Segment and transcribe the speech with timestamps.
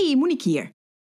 [0.00, 0.72] Hey, Monique hier.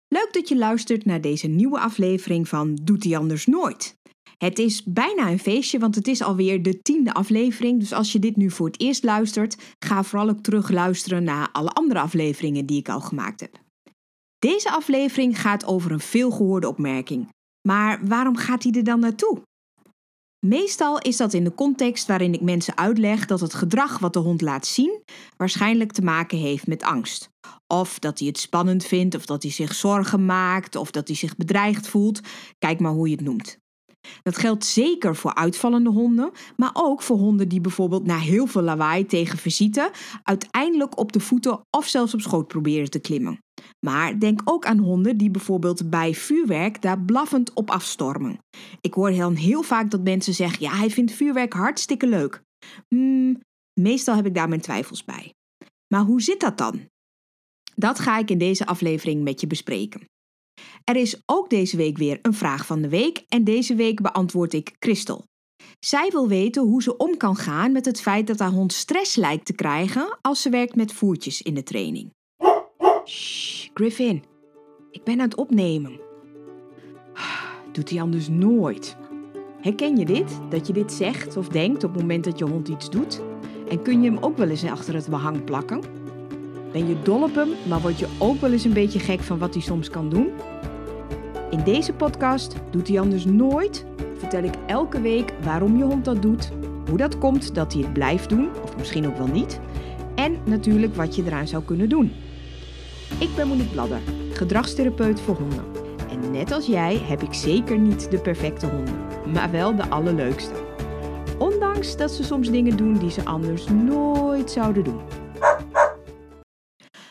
[0.07, 3.97] Leuk dat je luistert naar deze nieuwe aflevering van Doet hij anders nooit.
[4.37, 7.79] Het is bijna een feestje, want het is alweer de tiende aflevering.
[7.79, 11.49] Dus als je dit nu voor het eerst luistert, ga vooral ook terug luisteren naar
[11.51, 13.59] alle andere afleveringen die ik al gemaakt heb.
[14.39, 17.29] Deze aflevering gaat over een veelgehoorde opmerking.
[17.67, 19.41] Maar waarom gaat hij er dan naartoe?
[20.47, 24.19] Meestal is dat in de context waarin ik mensen uitleg dat het gedrag wat de
[24.19, 25.03] hond laat zien
[25.37, 27.29] waarschijnlijk te maken heeft met angst.
[27.67, 31.17] Of dat hij het spannend vindt, of dat hij zich zorgen maakt, of dat hij
[31.17, 32.19] zich bedreigd voelt.
[32.57, 33.57] Kijk maar hoe je het noemt.
[34.23, 38.61] Dat geldt zeker voor uitvallende honden, maar ook voor honden die bijvoorbeeld na heel veel
[38.61, 39.91] lawaai tegen visite
[40.23, 43.44] uiteindelijk op de voeten of zelfs op schoot proberen te klimmen.
[43.85, 48.37] Maar denk ook aan honden die bijvoorbeeld bij vuurwerk daar blaffend op afstormen.
[48.81, 52.41] Ik hoor heel, heel vaak dat mensen zeggen: ja, hij vindt vuurwerk hartstikke leuk.
[52.87, 53.39] Hmm,
[53.79, 55.33] meestal heb ik daar mijn twijfels bij.
[55.87, 56.89] Maar hoe zit dat dan?
[57.75, 60.09] Dat ga ik in deze aflevering met je bespreken.
[60.83, 64.53] Er is ook deze week weer een vraag van de week en deze week beantwoord
[64.53, 65.25] ik Christel.
[65.79, 69.15] Zij wil weten hoe ze om kan gaan met het feit dat haar hond stress
[69.15, 72.13] lijkt te krijgen als ze werkt met voertjes in de training.
[73.77, 74.23] Griffin,
[74.91, 75.99] ik ben aan het opnemen.
[77.71, 78.97] Doet hij anders nooit.
[79.61, 80.39] Herken je dit?
[80.49, 83.21] Dat je dit zegt of denkt op het moment dat je hond iets doet?
[83.69, 85.81] En kun je hem ook wel eens achter het behang plakken?
[86.71, 89.37] Ben je dol op hem, maar word je ook wel eens een beetje gek van
[89.37, 90.29] wat hij soms kan doen?
[91.51, 93.85] In deze podcast Doet hij anders nooit
[94.17, 96.51] vertel ik elke week waarom je hond dat doet,
[96.89, 99.59] hoe dat komt dat hij het blijft doen, of misschien ook wel niet,
[100.15, 102.11] en natuurlijk wat je eraan zou kunnen doen.
[103.19, 105.65] Ik ben Monique Bladder, gedragstherapeut voor honden.
[106.09, 110.63] En net als jij heb ik zeker niet de perfecte honden, maar wel de allerleukste.
[111.37, 115.01] Ondanks dat ze soms dingen doen die ze anders nooit zouden doen.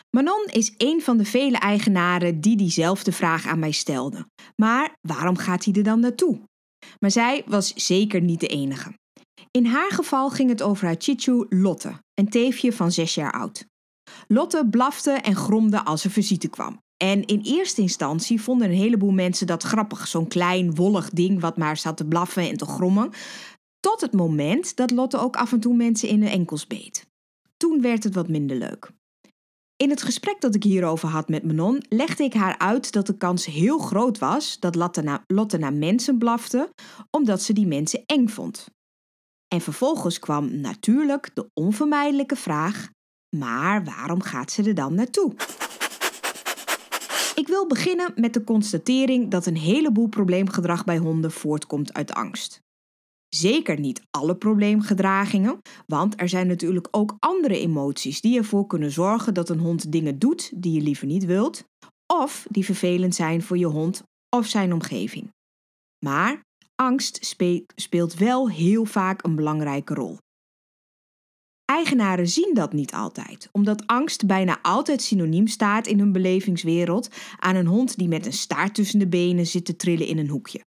[0.09, 4.25] Manon is een van de vele eigenaren die diezelfde vraag aan mij stelde.
[4.55, 6.39] Maar waarom gaat hij er dan naartoe?
[6.99, 8.93] Maar zij was zeker niet de enige.
[9.51, 13.65] In haar geval ging het over haar chichu Lotte, een teefje van zes jaar oud.
[14.27, 16.83] Lotte blafte en gromde als er visite kwam.
[16.97, 21.57] En in eerste instantie vonden een heleboel mensen dat grappig, zo'n klein wollig ding wat
[21.57, 23.11] maar zat te blaffen en te grommen.
[23.79, 27.05] Tot het moment dat Lotte ook af en toe mensen in de enkels beet.
[27.57, 28.91] Toen werd het wat minder leuk.
[29.77, 33.17] In het gesprek dat ik hierover had met Manon legde ik haar uit dat de
[33.17, 34.75] kans heel groot was dat
[35.27, 36.69] Lotte naar, mensen blafte
[37.11, 38.67] omdat ze die mensen eng vond.
[39.47, 42.89] En vervolgens kwam natuurlijk de onvermijdelijke vraag:
[43.37, 45.33] maar waarom gaat ze er dan naartoe?
[47.35, 52.63] Ik wil beginnen met de constatering dat een heleboel probleemgedrag bij honden voortkomt uit angst.
[53.29, 59.33] Zeker niet alle probleemgedragingen, want er zijn natuurlijk ook andere emoties die ervoor kunnen zorgen
[59.33, 61.63] dat een hond dingen doet die je liever niet wilt,
[62.13, 64.03] of die vervelend zijn voor je hond
[64.35, 65.29] of zijn omgeving.
[66.05, 66.43] Maar
[66.75, 67.35] angst
[67.75, 70.17] speelt wel heel vaak een belangrijke rol.
[71.65, 77.07] Eigenaren zien dat niet altijd, omdat angst bijna altijd synoniem staat in hun belevingswereld
[77.39, 80.29] aan een hond die met een staart tussen de benen zit te trillen in een
[80.29, 80.61] hoekje.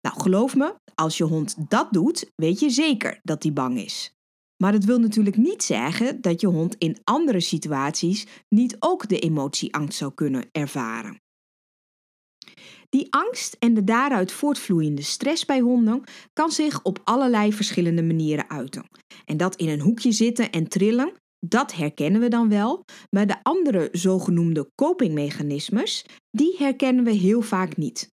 [0.00, 4.14] Nou, geloof me, als je hond dat doet, weet je zeker dat hij bang is.
[4.56, 9.18] Maar dat wil natuurlijk niet zeggen dat je hond in andere situaties niet ook de
[9.18, 11.21] emotie angst zou kunnen ervaren.
[12.92, 18.50] Die angst en de daaruit voortvloeiende stress bij honden kan zich op allerlei verschillende manieren
[18.50, 18.84] uiten.
[19.24, 21.12] En dat in een hoekje zitten en trillen,
[21.46, 27.76] dat herkennen we dan wel, maar de andere zogenoemde copingmechanismes, die herkennen we heel vaak
[27.76, 28.10] niet.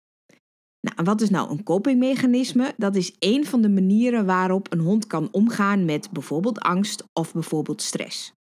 [0.80, 2.74] Nou, wat is nou een copingmechanisme?
[2.76, 7.32] Dat is een van de manieren waarop een hond kan omgaan met bijvoorbeeld angst of
[7.32, 8.32] bijvoorbeeld stress.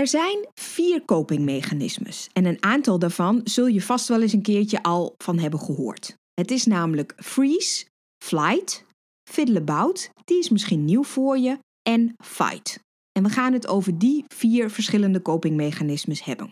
[0.00, 4.82] Er zijn vier copingmechanismes en een aantal daarvan zul je vast wel eens een keertje
[4.82, 6.14] al van hebben gehoord.
[6.32, 7.84] Het is namelijk freeze,
[8.24, 8.84] flight,
[9.30, 12.78] fiddle-about, die is misschien nieuw voor je, en fight.
[13.12, 16.50] En we gaan het over die vier verschillende copingmechanismes hebben.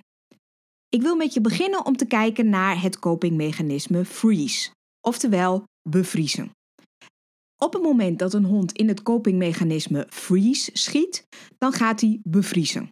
[0.89, 6.51] Ik wil met je beginnen om te kijken naar het copingmechanisme freeze, oftewel bevriezen.
[7.63, 11.27] Op het moment dat een hond in het copingmechanisme freeze schiet,
[11.59, 12.91] dan gaat hij bevriezen.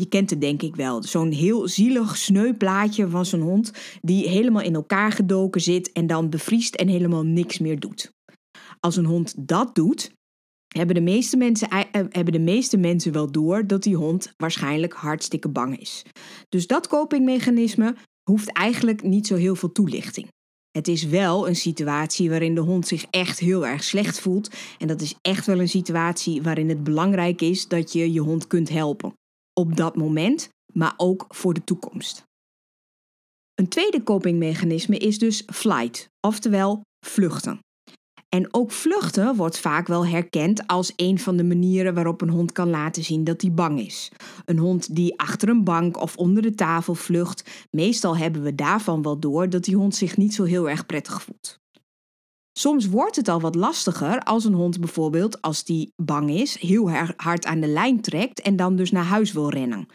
[0.00, 1.02] Je kent het denk ik wel.
[1.02, 6.06] Zo'n heel zielig sneu plaatje van zo'n hond die helemaal in elkaar gedoken zit en
[6.06, 8.12] dan bevriest en helemaal niks meer doet.
[8.78, 10.12] Als een hond dat doet,
[10.68, 14.92] hebben de meeste mensen, eh, hebben de meeste mensen wel door dat die hond waarschijnlijk
[14.92, 16.02] hartstikke bang is.
[16.48, 17.94] Dus dat copingmechanisme
[18.30, 20.28] hoeft eigenlijk niet zo heel veel toelichting.
[20.70, 24.50] Het is wel een situatie waarin de hond zich echt heel erg slecht voelt.
[24.78, 28.46] En dat is echt wel een situatie waarin het belangrijk is dat je je hond
[28.46, 29.18] kunt helpen
[29.60, 32.22] op dat moment, maar ook voor de toekomst.
[33.54, 37.58] Een tweede copingmechanisme is dus flight, oftewel vluchten.
[38.28, 42.52] En ook vluchten wordt vaak wel herkend als een van de manieren waarop een hond
[42.52, 44.12] kan laten zien dat hij bang is.
[44.44, 49.02] Een hond die achter een bank of onder de tafel vlucht, meestal hebben we daarvan
[49.02, 51.59] wel door dat die hond zich niet zo heel erg prettig voelt.
[52.60, 56.90] Soms wordt het al wat lastiger als een hond bijvoorbeeld, als die bang is, heel
[57.16, 59.86] hard aan de lijn trekt en dan dus naar huis wil rennen.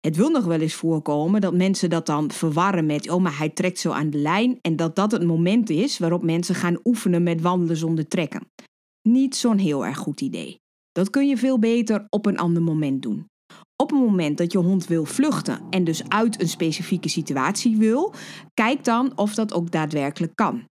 [0.00, 3.48] Het wil nog wel eens voorkomen dat mensen dat dan verwarren met, oh maar hij
[3.48, 7.22] trekt zo aan de lijn en dat dat het moment is waarop mensen gaan oefenen
[7.22, 8.50] met wandelen zonder trekken.
[9.08, 10.60] Niet zo'n heel erg goed idee.
[10.92, 13.26] Dat kun je veel beter op een ander moment doen.
[13.82, 18.14] Op het moment dat je hond wil vluchten en dus uit een specifieke situatie wil,
[18.54, 20.64] kijk dan of dat ook daadwerkelijk kan.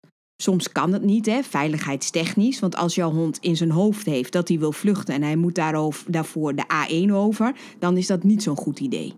[0.42, 2.60] Soms kan het niet, hè, veiligheidstechnisch.
[2.60, 5.56] Want als jouw hond in zijn hoofd heeft dat hij wil vluchten en hij moet
[5.56, 9.14] daarover, daarvoor de A1 over, dan is dat niet zo'n goed idee.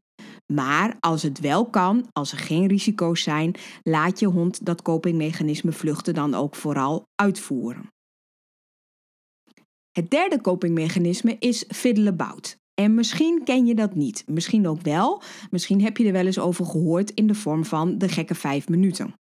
[0.54, 5.72] Maar als het wel kan, als er geen risico's zijn, laat je hond dat copingmechanisme
[5.72, 7.88] vluchten dan ook vooral uitvoeren.
[9.92, 12.58] Het derde copingmechanisme is fiddle-about.
[12.74, 15.22] En misschien ken je dat niet, misschien ook wel.
[15.50, 18.70] Misschien heb je er wel eens over gehoord in de vorm van de gekke vijf
[18.70, 19.14] minuten.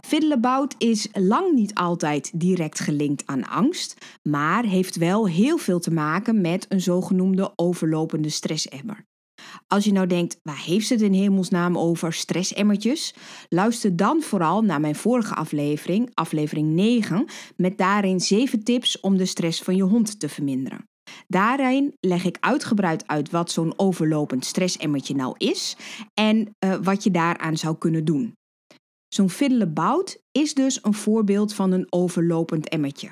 [0.00, 5.90] Fiddleabout is lang niet altijd direct gelinkt aan angst, maar heeft wel heel veel te
[5.90, 9.06] maken met een zogenoemde overlopende stressemmer.
[9.66, 13.14] Als je nou denkt, waar heeft ze het in hemelsnaam over stressemmertjes?
[13.48, 17.24] Luister dan vooral naar mijn vorige aflevering, aflevering 9,
[17.56, 20.84] met daarin 7 tips om de stress van je hond te verminderen.
[21.26, 25.76] Daarin leg ik uitgebreid uit wat zo'n overlopend stressemmertje nou is
[26.14, 28.37] en uh, wat je daaraan zou kunnen doen.
[29.08, 33.10] Zo'n fiddlebout is dus een voorbeeld van een overlopend emmertje.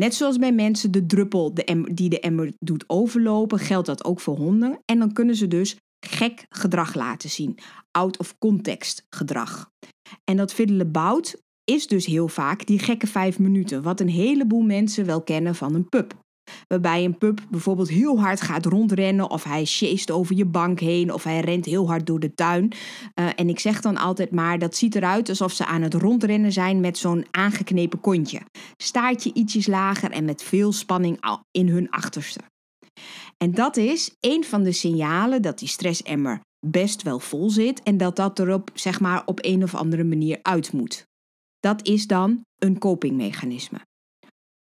[0.00, 1.54] Net zoals bij mensen de druppel
[1.92, 4.78] die de emmer doet overlopen, geldt dat ook voor honden.
[4.84, 5.76] En dan kunnen ze dus
[6.06, 7.58] gek gedrag laten zien.
[7.90, 9.70] Out of context gedrag.
[10.24, 15.06] En dat fiddlebout is dus heel vaak die gekke vijf minuten, wat een heleboel mensen
[15.06, 16.23] wel kennen van een pup.
[16.68, 21.12] Waarbij een pup bijvoorbeeld heel hard gaat rondrennen of hij sjeest over je bank heen
[21.12, 22.72] of hij rent heel hard door de tuin.
[23.14, 26.52] Uh, en ik zeg dan altijd maar, dat ziet eruit alsof ze aan het rondrennen
[26.52, 28.40] zijn met zo'n aangeknepen kontje.
[28.76, 31.18] Staartje ietsjes lager en met veel spanning
[31.50, 32.40] in hun achterste.
[33.36, 37.96] En dat is een van de signalen dat die stressemmer best wel vol zit en
[37.96, 41.06] dat dat erop zeg maar op een of andere manier uit moet.
[41.60, 43.78] Dat is dan een copingmechanisme.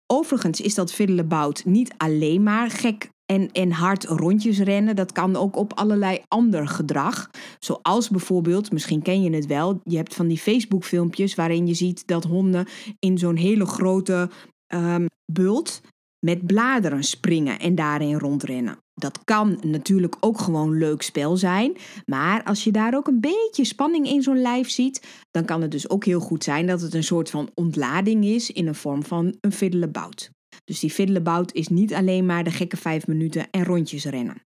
[0.08, 4.96] Overigens is dat fiddlebout niet alleen maar gek en, en hard rondjes rennen.
[4.96, 7.30] Dat kan ook op allerlei ander gedrag.
[7.60, 11.74] Zoals bijvoorbeeld, misschien ken je het wel, je hebt van die Facebook filmpjes waarin je
[11.74, 12.68] ziet dat honden
[13.00, 14.30] in zo'n hele grote
[14.74, 15.82] um, bult
[16.26, 18.78] met bladeren springen en daarin rondrennen.
[19.00, 23.66] Dat kan natuurlijk ook gewoon leuk spel zijn, maar als je daar ook een beetje
[23.66, 26.94] spanning in zo'n lijf ziet, dan kan het dus ook heel goed zijn dat het
[26.94, 30.30] een soort van ontlading is in een vorm van een fiddlebout.
[30.64, 34.42] Dus die fiddlebout is niet alleen maar de gekke vijf minuten en rondjes rennen.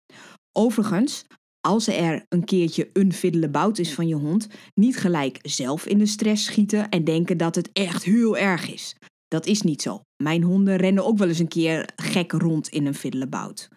[0.52, 1.24] Overigens,
[1.60, 6.06] als er een keertje een fiddlebout is van je hond, niet gelijk zelf in de
[6.06, 8.96] stress schieten en denken dat het echt heel erg is.
[9.28, 10.00] Dat is niet zo.
[10.22, 13.68] Mijn honden rennen ook wel eens een keer gek rond in een fiddlebout.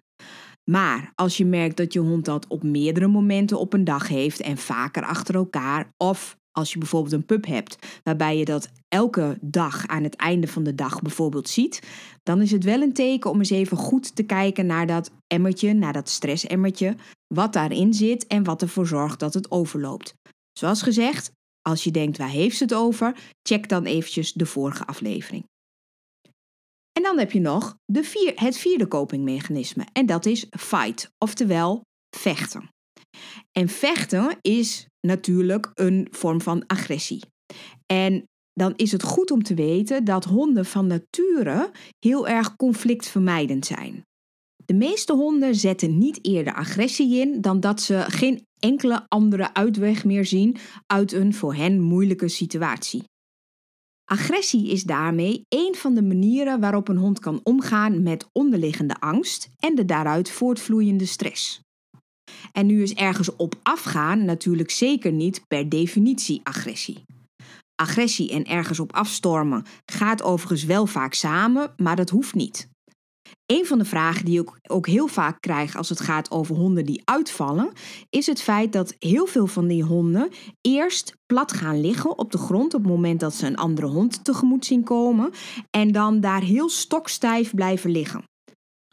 [0.69, 4.39] Maar als je merkt dat je hond dat op meerdere momenten op een dag heeft
[4.39, 9.37] en vaker achter elkaar, of als je bijvoorbeeld een pup hebt waarbij je dat elke
[9.41, 11.81] dag aan het einde van de dag bijvoorbeeld ziet,
[12.23, 15.73] dan is het wel een teken om eens even goed te kijken naar dat emmertje,
[15.73, 16.95] naar dat stressemmertje,
[17.27, 20.13] wat daarin zit en wat ervoor zorgt dat het overloopt.
[20.59, 24.85] Zoals gezegd, als je denkt waar heeft ze het over, check dan eventjes de vorige
[24.85, 25.43] aflevering.
[27.09, 31.81] Dan heb je nog de vier, het vierde copingmechanisme en dat is fight, oftewel
[32.17, 32.69] vechten.
[33.51, 37.21] En vechten is natuurlijk een vorm van agressie.
[37.85, 38.23] En
[38.53, 44.03] dan is het goed om te weten dat honden van nature heel erg conflictvermijdend zijn.
[44.65, 50.05] De meeste honden zetten niet eerder agressie in dan dat ze geen enkele andere uitweg
[50.05, 53.03] meer zien uit een voor hen moeilijke situatie.
[54.11, 59.49] Agressie is daarmee een van de manieren waarop een hond kan omgaan met onderliggende angst
[59.59, 61.61] en de daaruit voortvloeiende stress.
[62.51, 67.03] En nu is ergens op afgaan natuurlijk zeker niet per definitie agressie.
[67.75, 72.69] Agressie en ergens op afstormen gaat overigens wel vaak samen, maar dat hoeft niet.
[73.45, 76.85] Een van de vragen die ik ook heel vaak krijg als het gaat over honden
[76.85, 77.71] die uitvallen,
[78.09, 80.29] is het feit dat heel veel van die honden
[80.61, 84.23] eerst plat gaan liggen op de grond op het moment dat ze een andere hond
[84.23, 85.31] tegemoet zien komen
[85.69, 88.23] en dan daar heel stokstijf blijven liggen.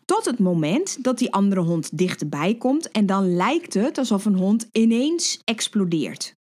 [0.05, 4.37] Tot het moment dat die andere hond dichterbij komt en dan lijkt het alsof een
[4.37, 6.35] hond ineens explodeert.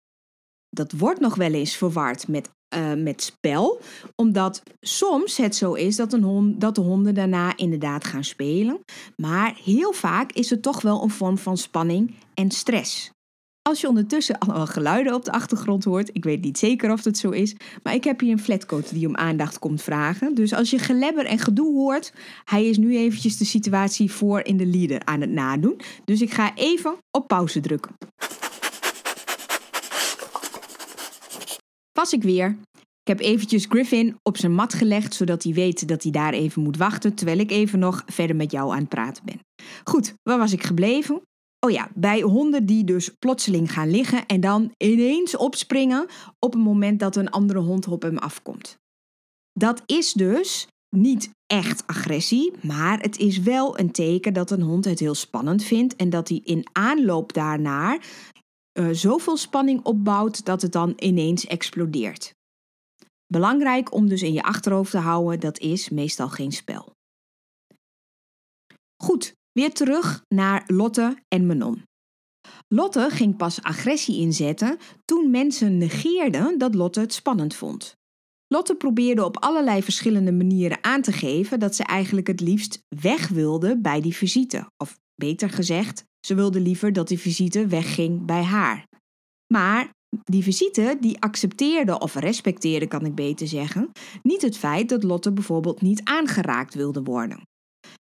[0.69, 3.81] dat wordt nog wel eens verward met, uh, met spel,
[4.15, 8.79] omdat soms het zo is dat, een dat de honden daarna inderdaad gaan spelen,
[9.15, 13.13] maar heel vaak is het toch wel een vorm van spanning en stress.
[13.61, 17.17] Als je ondertussen al geluiden op de achtergrond hoort, ik weet niet zeker of dat
[17.17, 20.35] zo is, maar ik heb hier een flatcoat die om aandacht komt vragen.
[20.35, 24.57] Dus als je gelebber en gedoe hoort, hij is nu eventjes de situatie voor in
[24.57, 25.81] de leader aan het nadoen.
[26.03, 27.95] Dus ik ga even op pauze drukken.
[32.11, 32.57] Ik weer.
[33.01, 36.61] Ik heb eventjes Griffin op zijn mat gelegd, zodat hij weet dat hij daar even
[36.61, 39.39] moet wachten, terwijl ik even nog verder met jou aan het praten ben.
[39.83, 41.21] Goed, waar was ik gebleven?
[41.59, 46.07] Oh ja, bij honden die dus plotseling gaan liggen en dan ineens opspringen
[46.39, 48.77] op het moment dat een andere hond op hem afkomt.
[49.53, 54.85] Dat is dus niet echt agressie, maar het is wel een teken dat een hond
[54.85, 57.99] het heel spannend vindt en dat hij in aanloop daarnaar
[58.79, 62.33] uh, zoveel spanning opbouwt dat het dan ineens explodeert.
[63.27, 66.93] Belangrijk om dus in je achterhoofd te houden, dat is meestal geen spel.
[69.03, 71.83] Goed, weer terug naar Lotte en Manon.
[72.67, 77.97] Lotte ging pas agressie inzetten toen mensen negeerden dat Lotte het spannend vond.
[78.47, 83.27] Lotte probeerde op allerlei verschillende manieren aan te geven dat ze eigenlijk het liefst weg
[83.27, 84.71] wilde bij die visite.
[84.77, 88.83] Of beter gezegd, ze wilde liever dat die visite wegging bij haar.
[89.53, 89.89] Maar
[90.23, 93.91] die visite die accepteerde of respecteerde, kan ik beter zeggen,
[94.23, 97.41] niet het feit dat Lotte bijvoorbeeld niet aangeraakt wilde worden.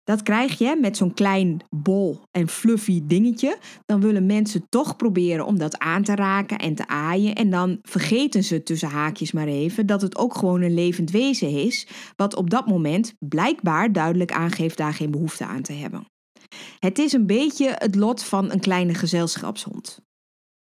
[0.04, 3.58] Dat krijg je met zo'n klein bol en fluffy dingetje.
[3.86, 7.36] Dan willen mensen toch proberen om dat aan te raken en te aaien.
[7.36, 11.50] En dan vergeten ze tussen haakjes maar even dat het ook gewoon een levend wezen
[11.50, 11.88] is.
[12.16, 16.06] Wat op dat moment blijkbaar duidelijk aangeeft daar geen behoefte aan te hebben.
[16.80, 20.02] Het is een beetje het lot van een kleine gezelschapshond.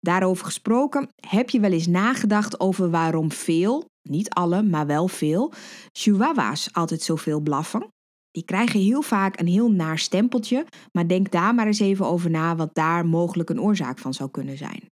[0.01, 5.53] Daarover gesproken, heb je wel eens nagedacht over waarom veel, niet alle, maar wel veel,
[5.93, 7.89] chihuahua's altijd zoveel blaffen?
[8.31, 12.31] Die krijgen heel vaak een heel naar stempeltje, maar denk daar maar eens even over
[12.31, 14.89] na wat daar mogelijk een oorzaak van zou kunnen zijn.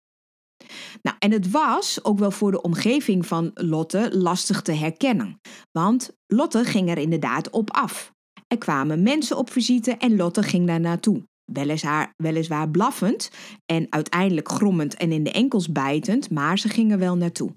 [1.02, 5.40] Nou, en het was ook wel voor de omgeving van Lotte lastig te herkennen,
[5.72, 8.13] want Lotte ging er inderdaad op af.
[8.54, 11.23] Er kwamen mensen op visite en Lotte ging daar naartoe.
[11.44, 13.30] Weliswaar, weliswaar blaffend
[13.66, 17.54] en uiteindelijk grommend en in de enkels bijtend, maar ze gingen wel naartoe.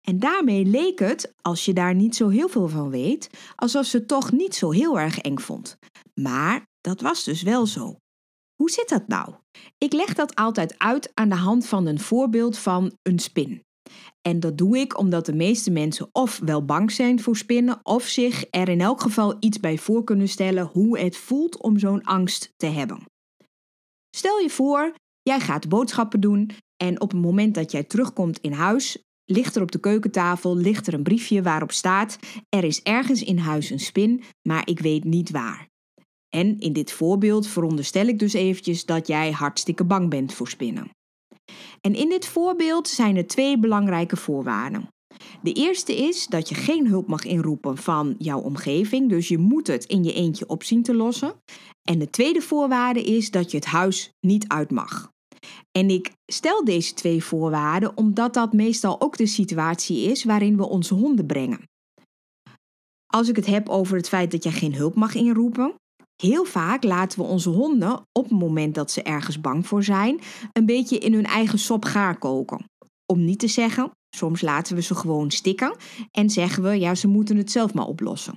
[0.00, 4.04] En daarmee leek het, als je daar niet zo heel veel van weet, alsof ze
[4.04, 5.76] toch niet zo heel erg eng vond.
[6.14, 7.96] Maar dat was dus wel zo.
[8.54, 9.34] Hoe zit dat nou?
[9.78, 13.62] Ik leg dat altijd uit aan de hand van een voorbeeld van een spin.
[14.22, 18.06] En dat doe ik omdat de meeste mensen of wel bang zijn voor spinnen, of
[18.06, 22.04] zich er in elk geval iets bij voor kunnen stellen hoe het voelt om zo'n
[22.04, 23.02] angst te hebben.
[24.16, 28.52] Stel je voor, jij gaat boodschappen doen en op het moment dat jij terugkomt in
[28.52, 32.18] huis, ligt er op de keukentafel ligt er een briefje waarop staat:
[32.48, 35.68] Er is ergens in huis een spin, maar ik weet niet waar.
[36.28, 40.90] En in dit voorbeeld veronderstel ik dus eventjes dat jij hartstikke bang bent voor spinnen.
[41.80, 44.88] En in dit voorbeeld zijn er twee belangrijke voorwaarden.
[45.42, 49.66] De eerste is dat je geen hulp mag inroepen van jouw omgeving, dus je moet
[49.66, 51.34] het in je eentje opzien te lossen.
[51.82, 55.10] En de tweede voorwaarde is dat je het huis niet uit mag.
[55.78, 60.68] En ik stel deze twee voorwaarden omdat dat meestal ook de situatie is waarin we
[60.68, 61.62] onze honden brengen.
[63.06, 65.74] Als ik het heb over het feit dat je geen hulp mag inroepen,
[66.22, 70.20] heel vaak laten we onze honden op het moment dat ze ergens bang voor zijn,
[70.52, 72.64] een beetje in hun eigen sop gaar koken.
[73.06, 75.76] Om niet te zeggen, soms laten we ze gewoon stikken
[76.10, 78.36] en zeggen we ja, ze moeten het zelf maar oplossen.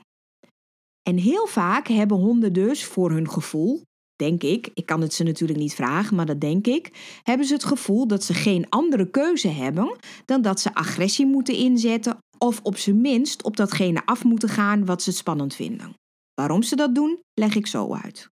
[1.09, 3.81] En heel vaak hebben honden dus voor hun gevoel
[4.15, 6.91] denk ik, ik kan het ze natuurlijk niet vragen, maar dat denk ik,
[7.23, 9.95] hebben ze het gevoel dat ze geen andere keuze hebben
[10.25, 14.85] dan dat ze agressie moeten inzetten of op zijn minst op datgene af moeten gaan
[14.85, 16.00] wat ze spannend vinden.
[16.41, 18.29] Waarom ze dat doen, leg ik zo uit.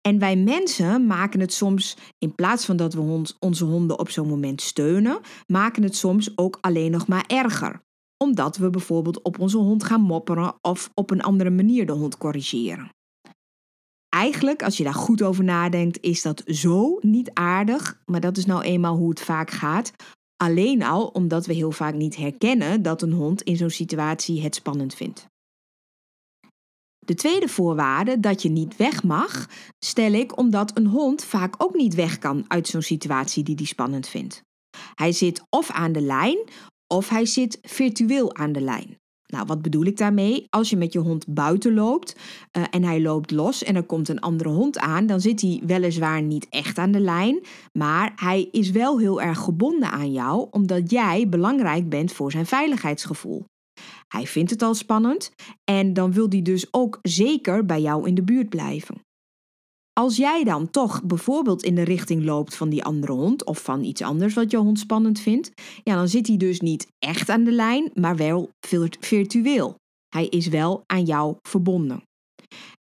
[0.00, 4.28] En wij mensen maken het soms, in plaats van dat we onze honden op zo'n
[4.28, 7.84] moment steunen, maken het soms ook alleen nog maar erger.
[8.16, 12.18] Omdat we bijvoorbeeld op onze hond gaan mopperen of op een andere manier de hond
[12.18, 12.90] corrigeren
[14.16, 18.02] eigenlijk, als je daar goed over nadenkt, is dat zo niet aardig.
[18.04, 19.92] Maar dat is nou eenmaal hoe het vaak gaat.
[20.36, 24.54] Alleen al omdat we heel vaak niet herkennen dat een hond in zo'n situatie het
[24.54, 25.26] spannend vindt.
[27.06, 29.46] De tweede voorwaarde, dat je niet weg mag,
[29.78, 33.64] stel ik omdat een hond vaak ook niet weg kan uit zo'n situatie die hij
[33.64, 34.42] spannend vindt.
[34.94, 36.38] Hij zit of aan de lijn
[36.86, 38.98] of hij zit virtueel aan de lijn.
[39.26, 40.46] Nou, wat bedoel ik daarmee?
[40.50, 42.16] Als je met je hond buiten loopt
[42.52, 45.62] uh, en hij loopt los en er komt een andere hond aan, dan zit hij
[45.66, 47.40] weliswaar niet echt aan de lijn,
[47.72, 52.46] maar hij is wel heel erg gebonden aan jou, omdat jij belangrijk bent voor zijn
[52.46, 53.44] veiligheidsgevoel.
[54.08, 55.30] Hij vindt het al spannend
[55.64, 59.04] en dan wil hij dus ook zeker bij jou in de buurt blijven.
[59.92, 63.84] Als jij dan toch bijvoorbeeld in de richting loopt van die andere hond of van
[63.84, 65.50] iets anders wat je hond spannend vindt,
[65.82, 68.50] ja, dan zit hij dus niet echt aan de lijn, maar wel
[69.00, 69.74] virtueel.
[70.08, 72.02] Hij is wel aan jou verbonden.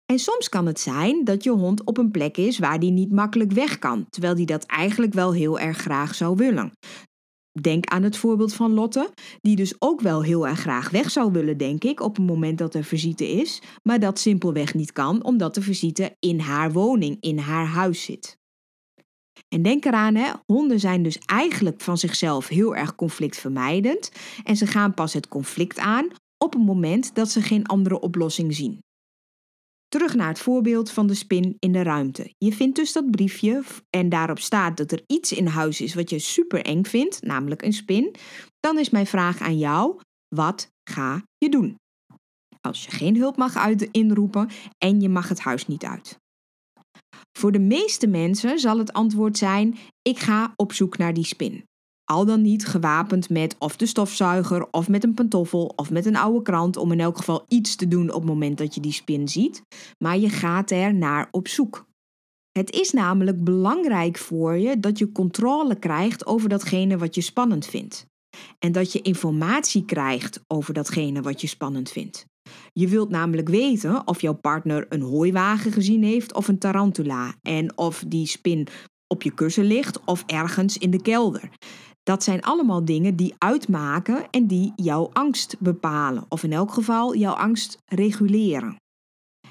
[0.05, 3.11] En soms kan het zijn dat je hond op een plek is waar die niet
[3.11, 6.71] makkelijk weg kan, terwijl die dat eigenlijk wel heel erg graag zou willen.
[7.61, 9.09] Denk aan het voorbeeld van Lotte,
[9.41, 12.57] die dus ook wel heel erg graag weg zou willen, denk ik, op het moment
[12.57, 17.17] dat er visite is, maar dat simpelweg niet kan omdat de visite in haar woning,
[17.19, 18.37] in haar huis zit.
[19.47, 24.11] En denk eraan, hè, honden zijn dus eigenlijk van zichzelf heel erg conflictvermijdend
[24.43, 26.07] en ze gaan pas het conflict aan
[26.37, 28.84] op het moment dat ze geen andere oplossing zien.
[29.95, 32.33] Terug naar het voorbeeld van de spin in de ruimte.
[32.37, 36.09] Je vindt dus dat briefje en daarop staat dat er iets in huis is wat
[36.09, 38.15] je super eng vindt, namelijk een spin.
[38.59, 39.99] Dan is mijn vraag aan jou:
[40.35, 41.75] wat ga je doen?
[42.61, 46.17] Als je geen hulp mag uit inroepen en je mag het huis niet uit.
[47.37, 51.63] Voor de meeste mensen zal het antwoord zijn: ik ga op zoek naar die spin.
[52.05, 56.15] Al dan niet gewapend met of de stofzuiger, of met een pantoffel, of met een
[56.15, 58.91] oude krant om in elk geval iets te doen op het moment dat je die
[58.91, 59.61] spin ziet,
[60.03, 61.85] maar je gaat er naar op zoek.
[62.51, 67.65] Het is namelijk belangrijk voor je dat je controle krijgt over datgene wat je spannend
[67.65, 68.05] vindt.
[68.59, 72.25] En dat je informatie krijgt over datgene wat je spannend vindt.
[72.73, 77.77] Je wilt namelijk weten of jouw partner een hooiwagen gezien heeft of een tarantula en
[77.77, 78.67] of die spin
[79.07, 81.49] op je kussen ligt of ergens in de kelder.
[82.05, 87.15] Dat zijn allemaal dingen die uitmaken en die jouw angst bepalen, of in elk geval
[87.15, 88.75] jouw angst reguleren.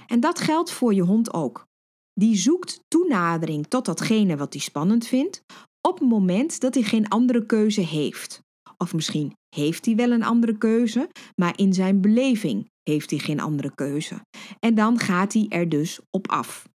[0.06, 1.66] En dat geldt voor je hond ook.
[2.12, 5.42] Die zoekt toenadering tot datgene wat hij spannend vindt
[5.80, 8.42] op het moment dat hij geen andere keuze heeft.
[8.78, 11.08] Of misschien heeft hij wel een andere keuze,
[11.40, 14.20] maar in zijn beleving heeft hij geen andere keuze.
[14.60, 16.68] En dan gaat hij er dus op af.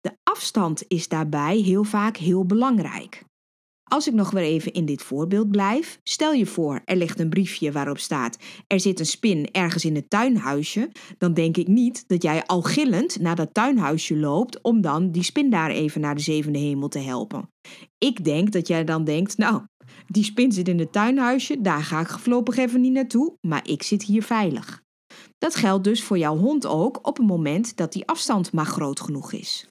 [0.00, 3.24] De afstand is daarbij heel vaak heel belangrijk.
[3.88, 7.28] Als ik nog weer even in dit voorbeeld blijf, stel je voor er ligt een
[7.28, 12.04] briefje waarop staat er zit een spin ergens in het tuinhuisje, dan denk ik niet
[12.06, 16.14] dat jij al gillend naar dat tuinhuisje loopt om dan die spin daar even naar
[16.14, 17.50] de zevende hemel te helpen.
[17.98, 19.62] Ik denk dat jij dan denkt, nou,
[20.06, 23.82] die spin zit in het tuinhuisje, daar ga ik voorlopig even niet naartoe, maar ik
[23.82, 24.82] zit hier veilig.
[25.38, 29.00] Dat geldt dus voor jouw hond ook op het moment dat die afstand maar groot
[29.00, 29.66] genoeg is.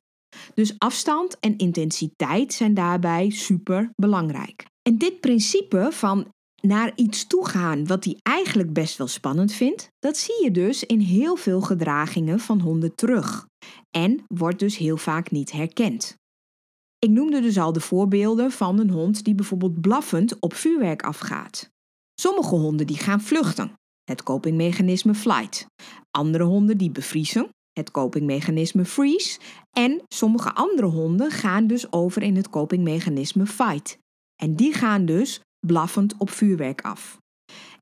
[0.54, 4.65] Dus afstand en intensiteit zijn daarbij super belangrijk.
[4.82, 6.28] En dit principe van
[6.62, 10.84] naar iets toe gaan wat hij eigenlijk best wel spannend vindt, dat zie je dus
[10.84, 13.45] in heel veel gedragingen van honden terug.
[13.98, 16.15] En wordt dus heel vaak niet herkend.
[17.00, 21.69] Ik noemde dus al de voorbeelden van een hond die bijvoorbeeld blaffend op vuurwerk afgaat.
[22.21, 23.71] Sommige honden die gaan vluchten,
[24.04, 25.65] het copingmechanisme flight.
[26.12, 29.39] Andere honden die bevriezen, het copingmechanisme freeze.
[29.71, 33.97] En sommige andere honden gaan dus over in het copingmechanisme fight.
[34.41, 37.17] En die gaan dus blaffend op vuurwerk af.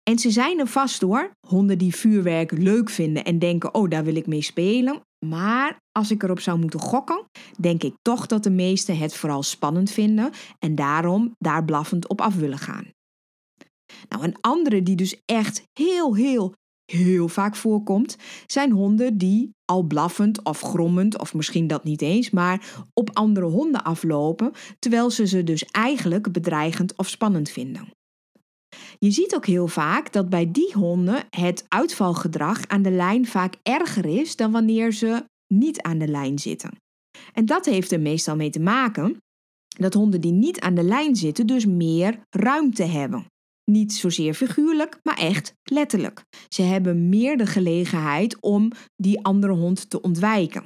[0.03, 4.03] En ze zijn er vast door, honden die vuurwerk leuk vinden en denken, oh daar
[4.03, 5.01] wil ik mee spelen.
[5.25, 7.25] Maar als ik erop zou moeten gokken,
[7.59, 12.21] denk ik toch dat de meesten het vooral spannend vinden en daarom daar blaffend op
[12.21, 12.91] af willen gaan.
[14.09, 16.53] Nou, een andere die dus echt heel, heel,
[16.85, 18.17] heel vaak voorkomt,
[18.47, 23.45] zijn honden die al blaffend of grommend, of misschien dat niet eens, maar op andere
[23.45, 27.91] honden aflopen, terwijl ze ze dus eigenlijk bedreigend of spannend vinden.
[28.99, 33.55] Je ziet ook heel vaak dat bij die honden het uitvalgedrag aan de lijn vaak
[33.63, 36.77] erger is dan wanneer ze niet aan de lijn zitten.
[37.33, 39.17] En dat heeft er meestal mee te maken
[39.67, 43.25] dat honden die niet aan de lijn zitten dus meer ruimte hebben.
[43.65, 46.23] Niet zozeer figuurlijk, maar echt letterlijk.
[46.47, 50.63] Ze hebben meer de gelegenheid om die andere hond te ontwijken.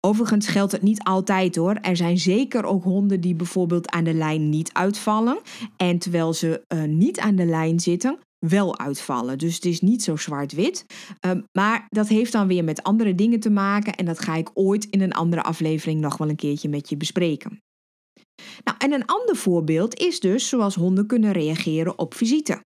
[0.00, 1.74] Overigens geldt het niet altijd hoor.
[1.74, 5.38] Er zijn zeker ook honden die bijvoorbeeld aan de lijn niet uitvallen.
[5.76, 9.38] En terwijl ze uh, niet aan de lijn zitten, wel uitvallen.
[9.38, 10.86] Dus het is niet zo zwart-wit.
[11.26, 13.94] Uh, maar dat heeft dan weer met andere dingen te maken.
[13.94, 16.96] En dat ga ik ooit in een andere aflevering nog wel een keertje met je
[16.96, 17.62] bespreken.
[18.64, 22.62] Nou, en een ander voorbeeld is dus zoals honden kunnen reageren op visite.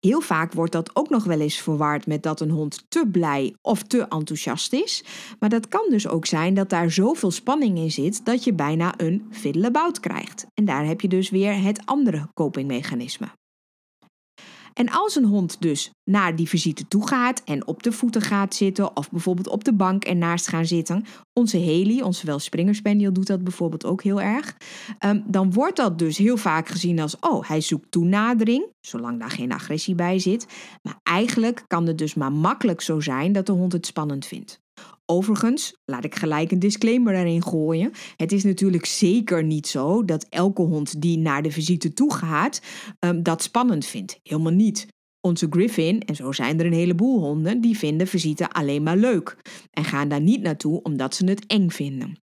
[0.00, 3.54] Heel vaak wordt dat ook nog wel eens verward met dat een hond te blij
[3.60, 5.04] of te enthousiast is.
[5.38, 8.94] Maar dat kan dus ook zijn dat daar zoveel spanning in zit dat je bijna
[8.96, 10.46] een fiddlebout krijgt.
[10.54, 13.28] En daar heb je dus weer het andere copingmechanisme.
[14.74, 18.54] En als een hond dus naar die visite toe gaat en op de voeten gaat
[18.54, 23.26] zitten, of bijvoorbeeld op de bank ernaast gaan zitten, onze Haley, onze wel Spaniel, doet
[23.26, 24.56] dat bijvoorbeeld ook heel erg,
[24.98, 29.30] ehm, dan wordt dat dus heel vaak gezien als, oh, hij zoekt toenadering, zolang daar
[29.30, 30.46] geen agressie bij zit.
[30.82, 34.62] Maar eigenlijk kan het dus maar makkelijk zo zijn dat de hond het spannend vindt.
[35.06, 37.90] Overigens, laat ik gelijk een disclaimer erin gooien.
[38.16, 42.60] Het is natuurlijk zeker niet zo dat elke hond die naar de visite toe gaat,
[42.98, 44.18] um, dat spannend vindt.
[44.22, 44.86] Helemaal niet.
[45.20, 49.36] Onze Griffin, en zo zijn er een heleboel honden, die vinden visite alleen maar leuk.
[49.70, 52.23] En gaan daar niet naartoe omdat ze het eng vinden.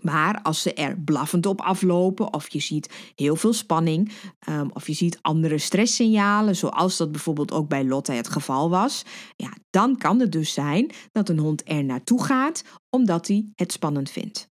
[0.00, 4.12] Maar als ze er blaffend op aflopen, of je ziet heel veel spanning,
[4.48, 9.04] um, of je ziet andere stresssignalen, zoals dat bijvoorbeeld ook bij Lotte het geval was,
[9.36, 13.72] ja, dan kan het dus zijn dat een hond er naartoe gaat omdat hij het
[13.72, 14.50] spannend vindt.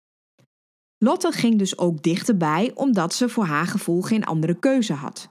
[0.98, 5.30] Lotte ging dus ook dichterbij omdat ze voor haar gevoel geen andere keuze had.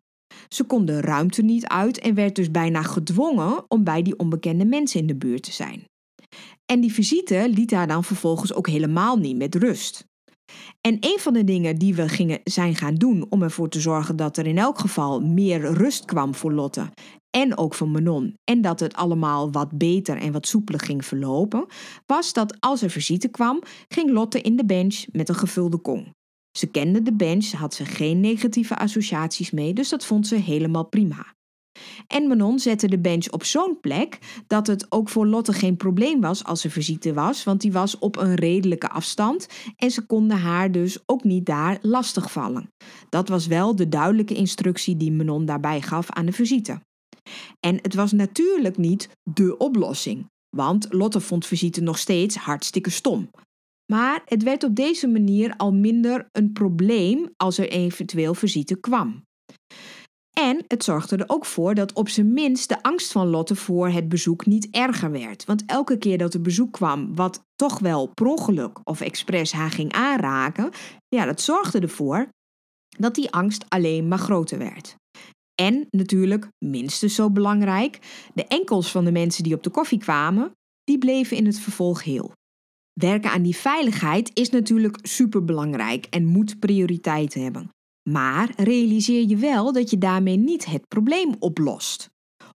[0.49, 4.65] Ze kon de ruimte niet uit en werd dus bijna gedwongen om bij die onbekende
[4.65, 5.85] mensen in de buurt te zijn.
[6.73, 10.07] En die visite liet haar dan vervolgens ook helemaal niet met rust.
[10.81, 14.17] En een van de dingen die we gingen, zijn gaan doen om ervoor te zorgen
[14.17, 16.91] dat er in elk geval meer rust kwam voor Lotte
[17.31, 21.67] en ook voor Manon en dat het allemaal wat beter en wat soepeler ging verlopen,
[22.07, 26.13] was dat als er visite kwam, ging Lotte in de bench met een gevulde kong.
[26.59, 30.89] Ze kende de bench, had ze geen negatieve associaties mee, dus dat vond ze helemaal
[30.89, 31.35] prima.
[32.07, 36.21] En Manon zette de bench op zo'n plek dat het ook voor Lotte geen probleem
[36.21, 40.39] was als er visite was, want die was op een redelijke afstand en ze konden
[40.39, 42.69] haar dus ook niet daar lastig vallen.
[43.09, 46.81] Dat was wel de duidelijke instructie die Manon daarbij gaf aan de visite.
[47.61, 53.31] En het was natuurlijk niet de oplossing, want Lotte vond visite nog steeds hartstikke stom.
[53.93, 59.23] Maar het werd op deze manier al minder een probleem als er eventueel visite kwam.
[60.35, 63.89] En het zorgde er ook voor dat op zijn minst de angst van Lotte voor
[63.89, 65.45] het bezoek niet erger werd.
[65.45, 69.71] Want elke keer dat er bezoek kwam, wat toch wel per ongeluk of expres haar
[69.71, 70.71] ging aanraken,
[71.09, 72.29] ja, dat zorgde ervoor
[72.99, 74.97] dat die angst alleen maar groter werd.
[75.55, 77.99] En natuurlijk, minstens zo belangrijk,
[78.35, 80.53] de enkels van de mensen die op de koffie kwamen,
[80.85, 82.33] die bleven in het vervolg heel.
[82.93, 87.74] Werken aan die veiligheid is natuurlijk superbelangrijk en moet prioriteit hebben.
[88.11, 92.11] Maar realiseer je wel dat je daarmee niet het probleem oplost.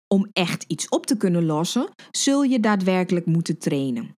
[0.07, 4.17] Om echt iets op te kunnen lossen, zul je daadwerkelijk moeten trainen.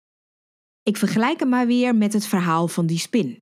[0.84, 3.38] Ik vergelijk hem maar weer met het verhaal van die spin.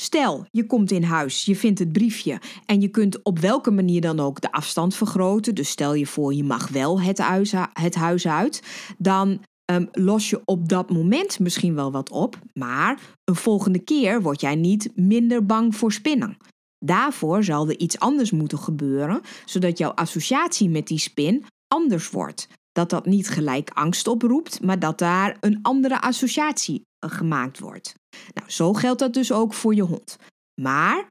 [0.00, 4.00] Stel, je komt in huis, je vindt het briefje en je kunt op welke manier
[4.00, 5.54] dan ook de afstand vergroten.
[5.54, 8.62] Dus stel je voor, je mag wel het huis, het huis uit.
[8.98, 9.40] Dan
[9.70, 14.40] um, los je op dat moment misschien wel wat op, maar een volgende keer word
[14.40, 16.36] jij niet minder bang voor spinnen.
[16.84, 22.48] Daarvoor zal er iets anders moeten gebeuren, zodat jouw associatie met die spin anders wordt.
[22.72, 27.94] Dat dat niet gelijk angst oproept, maar dat daar een andere associatie eh, gemaakt wordt.
[28.34, 30.16] Nou, zo geldt dat dus ook voor je hond.
[30.60, 31.06] Maar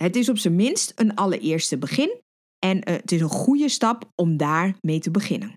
[0.00, 2.20] het is op zijn minst een allereerste begin
[2.58, 5.54] en uh, het is een goede stap om daar mee te beginnen.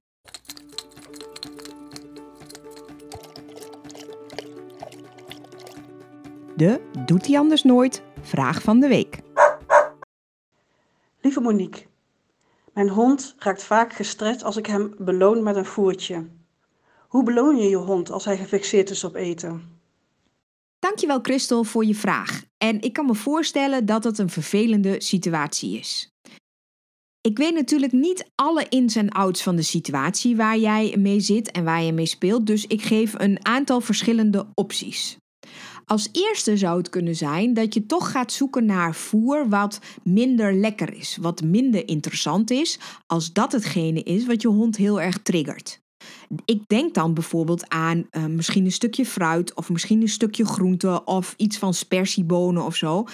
[6.55, 8.03] De Doet hij anders nooit?
[8.25, 9.19] Vraag van de week.
[11.21, 11.85] Lieve Monique,
[12.73, 16.27] mijn hond raakt vaak gestrest als ik hem beloon met een voertje.
[17.07, 19.79] Hoe beloon je je hond als hij gefixeerd is op eten?
[20.79, 22.43] Dankjewel Christel voor je vraag.
[22.57, 26.11] En ik kan me voorstellen dat het een vervelende situatie is.
[27.21, 31.51] Ik weet natuurlijk niet alle ins en outs van de situatie waar jij mee zit
[31.51, 35.17] en waar je mee speelt, dus ik geef een aantal verschillende opties.
[35.85, 40.53] Als eerste zou het kunnen zijn dat je toch gaat zoeken naar voer wat minder
[40.53, 45.21] lekker is, wat minder interessant is, als dat hetgene is wat je hond heel erg
[45.21, 45.81] triggert.
[46.45, 51.03] Ik denk dan bijvoorbeeld aan uh, misschien een stukje fruit of misschien een stukje groente
[51.05, 53.05] of iets van spersiebonen of zo.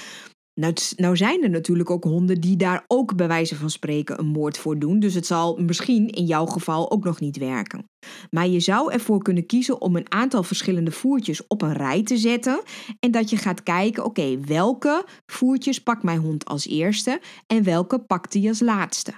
[0.59, 4.27] Nou, nou zijn er natuurlijk ook honden die daar ook bij wijze van spreken een
[4.27, 4.99] moord voor doen.
[4.99, 7.83] Dus het zal misschien in jouw geval ook nog niet werken.
[8.29, 12.17] Maar je zou ervoor kunnen kiezen om een aantal verschillende voertjes op een rij te
[12.17, 12.61] zetten.
[12.99, 17.99] En dat je gaat kijken, oké, welke voertjes pakt mijn hond als eerste en welke
[17.99, 19.13] pakt hij als laatste.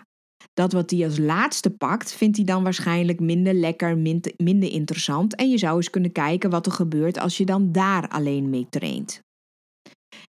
[0.54, 3.98] Dat wat hij als laatste pakt, vindt hij dan waarschijnlijk minder lekker,
[4.38, 5.36] minder interessant.
[5.36, 8.68] En je zou eens kunnen kijken wat er gebeurt als je dan daar alleen mee
[8.70, 9.22] traint.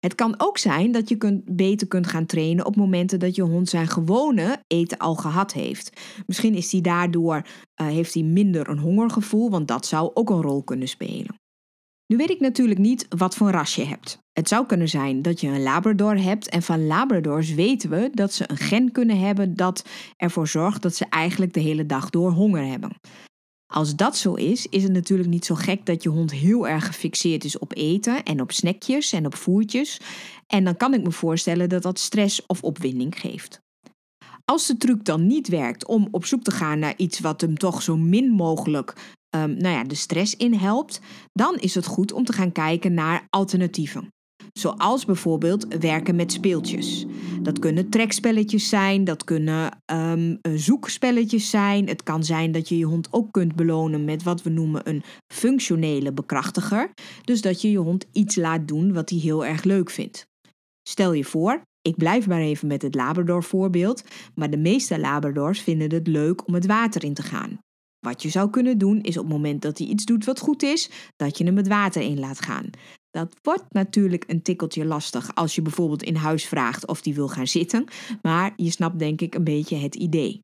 [0.02, 3.42] Het kan ook zijn dat je kunt, beter kunt gaan trainen op momenten dat je
[3.42, 6.00] hond zijn gewone eten al gehad heeft.
[6.26, 10.42] Misschien is hij daardoor uh, heeft hij minder een hongergevoel, want dat zou ook een
[10.42, 11.40] rol kunnen spelen.
[12.06, 14.18] Nu weet ik natuurlijk niet wat voor ras je hebt.
[14.32, 18.32] Het zou kunnen zijn dat je een Labrador hebt en van Labradors weten we dat
[18.32, 19.84] ze een gen kunnen hebben dat
[20.16, 22.90] ervoor zorgt dat ze eigenlijk de hele dag door honger hebben.
[23.72, 26.86] Als dat zo is, is het natuurlijk niet zo gek dat je hond heel erg
[26.86, 30.00] gefixeerd is op eten en op snackjes en op voertjes.
[30.46, 33.60] En dan kan ik me voorstellen dat dat stress of opwinding geeft.
[34.44, 37.58] Als de truc dan niet werkt om op zoek te gaan naar iets wat hem
[37.58, 41.00] toch zo min mogelijk um, nou ja, de stress in helpt,
[41.32, 44.08] dan is het goed om te gaan kijken naar alternatieven.
[44.52, 47.06] Zoals bijvoorbeeld werken met speeltjes.
[47.42, 51.88] Dat kunnen trekspelletjes zijn, dat kunnen um, zoekspelletjes zijn.
[51.88, 55.02] Het kan zijn dat je je hond ook kunt belonen met wat we noemen een
[55.32, 56.90] functionele bekrachtiger.
[57.24, 60.26] Dus dat je je hond iets laat doen wat hij heel erg leuk vindt.
[60.88, 65.60] Stel je voor, ik blijf maar even met het Labrador voorbeeld, maar de meeste Labradors
[65.60, 67.58] vinden het leuk om het water in te gaan.
[68.06, 70.62] Wat je zou kunnen doen is op het moment dat hij iets doet wat goed
[70.62, 72.70] is, dat je hem het water in laat gaan.
[73.12, 77.28] Dat wordt natuurlijk een tikkeltje lastig als je bijvoorbeeld in huis vraagt of die wil
[77.28, 77.84] gaan zitten,
[78.22, 80.40] maar je snapt denk ik een beetje het idee.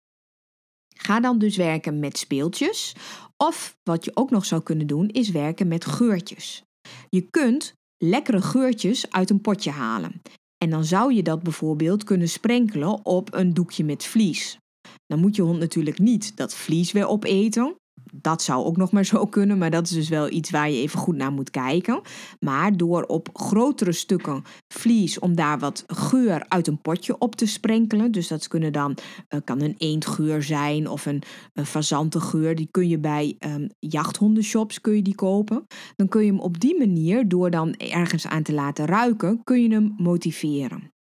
[0.96, 2.94] Ga dan dus werken met speeltjes.
[3.36, 6.62] Of wat je ook nog zou kunnen doen, is werken met geurtjes.
[7.08, 7.72] Je kunt
[8.04, 10.22] lekkere geurtjes uit een potje halen.
[10.64, 14.58] En dan zou je dat bijvoorbeeld kunnen sprenkelen op een doekje met vlies.
[15.06, 17.76] Dan moet je hond natuurlijk niet dat vlies weer opeten.
[18.12, 20.76] Dat zou ook nog maar zo kunnen, maar dat is dus wel iets waar je
[20.76, 22.00] even goed naar moet kijken.
[22.40, 27.46] Maar door op grotere stukken vlies, om daar wat geur uit een potje op te
[27.46, 28.12] sprenkelen.
[28.12, 28.96] Dus dat kunnen dan,
[29.28, 32.54] uh, kan een eendgeur zijn of een, een fazantengeur.
[32.54, 35.66] Die kun je bij um, jachthondenshops kun je die kopen.
[35.96, 39.62] Dan kun je hem op die manier, door dan ergens aan te laten ruiken, kun
[39.62, 40.96] je hem motiveren.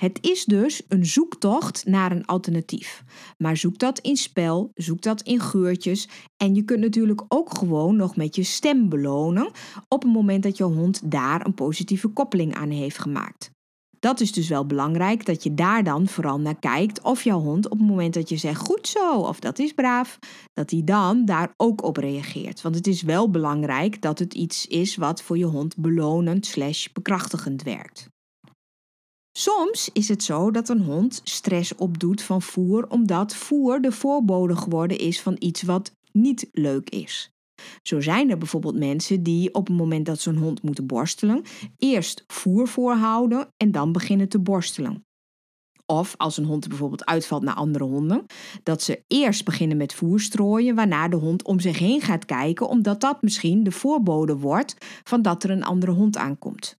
[0.00, 3.04] Het is dus een zoektocht naar een alternatief.
[3.38, 6.08] Maar zoek dat in spel, zoek dat in geurtjes.
[6.36, 9.50] En je kunt natuurlijk ook gewoon nog met je stem belonen
[9.88, 13.50] op het moment dat je hond daar een positieve koppeling aan heeft gemaakt.
[13.98, 17.64] Dat is dus wel belangrijk dat je daar dan vooral naar kijkt of jouw hond
[17.68, 20.18] op het moment dat je zegt goed zo of dat is braaf,
[20.52, 22.62] dat hij dan daar ook op reageert.
[22.62, 26.86] Want het is wel belangrijk dat het iets is wat voor je hond belonend slash
[26.92, 28.14] bekrachtigend werkt.
[29.38, 34.56] Soms is het zo dat een hond stress opdoet van voer omdat voer de voorbode
[34.56, 37.30] geworden is van iets wat niet leuk is.
[37.82, 41.42] Zo zijn er bijvoorbeeld mensen die op het moment dat ze een hond moeten borstelen,
[41.78, 45.04] eerst voer voorhouden en dan beginnen te borstelen.
[45.86, 48.24] Of als een hond bijvoorbeeld uitvalt naar andere honden,
[48.62, 52.68] dat ze eerst beginnen met voer strooien, waarna de hond om zich heen gaat kijken,
[52.68, 56.76] omdat dat misschien de voorbode wordt van dat er een andere hond aankomt.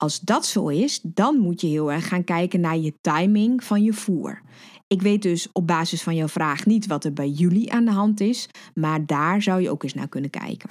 [0.00, 3.82] Als dat zo is, dan moet je heel erg gaan kijken naar je timing van
[3.82, 4.42] je voer.
[4.86, 7.90] Ik weet dus op basis van jouw vraag niet wat er bij jullie aan de
[7.90, 10.68] hand is, maar daar zou je ook eens naar kunnen kijken.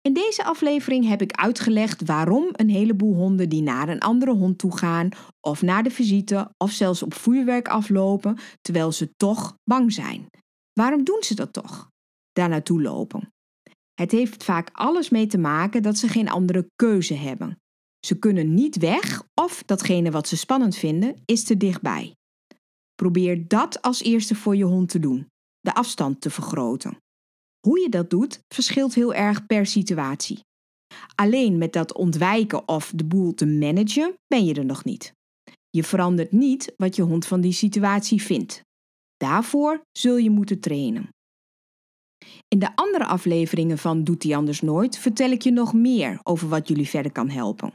[0.00, 4.58] In deze aflevering heb ik uitgelegd waarom een heleboel honden die naar een andere hond
[4.58, 5.08] toe gaan,
[5.40, 10.26] of naar de visite, of zelfs op vuurwerk aflopen, terwijl ze toch bang zijn.
[10.72, 11.90] Waarom doen ze dat toch?
[12.32, 13.32] Daar naartoe lopen.
[13.98, 17.58] Het heeft vaak alles mee te maken dat ze geen andere keuze hebben.
[18.06, 22.14] Ze kunnen niet weg of datgene wat ze spannend vinden is te dichtbij.
[22.94, 25.26] Probeer dat als eerste voor je hond te doen:
[25.60, 26.96] de afstand te vergroten.
[27.66, 30.40] Hoe je dat doet verschilt heel erg per situatie.
[31.14, 35.12] Alleen met dat ontwijken of de boel te managen ben je er nog niet.
[35.70, 38.62] Je verandert niet wat je hond van die situatie vindt.
[39.16, 41.08] Daarvoor zul je moeten trainen.
[42.48, 46.48] In de andere afleveringen van Doet hij anders nooit vertel ik je nog meer over
[46.48, 47.72] wat jullie verder kan helpen.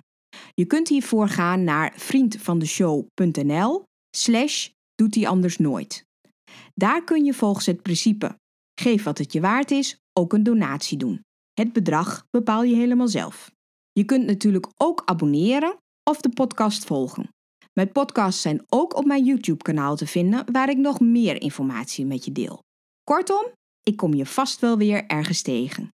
[0.54, 3.84] Je kunt hiervoor gaan naar vriendvandeshow.nl
[4.18, 6.06] slash doet hij anders nooit.
[6.74, 8.36] Daar kun je volgens het principe
[8.82, 11.22] geef wat het je waard is ook een donatie doen.
[11.54, 13.52] Het bedrag bepaal je helemaal zelf.
[13.92, 15.78] Je kunt natuurlijk ook abonneren
[16.10, 17.30] of de podcast volgen.
[17.74, 22.06] Mijn podcasts zijn ook op mijn YouTube kanaal te vinden waar ik nog meer informatie
[22.06, 22.60] met je deel.
[23.04, 23.52] Kortom,
[23.84, 25.92] ik kom je vast wel weer ergens tegen.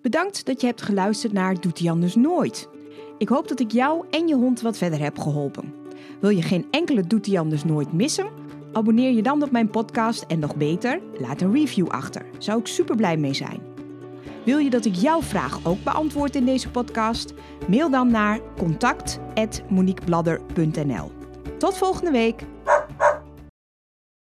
[0.00, 2.68] Bedankt dat je hebt geluisterd naar Doet hij anders nooit.
[3.18, 5.74] Ik hoop dat ik jou en je hond wat verder heb geholpen.
[6.20, 8.28] Wil je geen enkele Doet hij anders nooit missen?
[8.72, 12.26] Abonneer je dan op mijn podcast en nog beter, laat een review achter.
[12.38, 13.60] Zou ik super blij mee zijn.
[14.44, 17.34] Wil je dat ik jouw vraag ook beantwoord in deze podcast?
[17.68, 21.10] Mail dan naar contact@moniquebladder.nl.
[21.58, 22.42] Tot volgende week.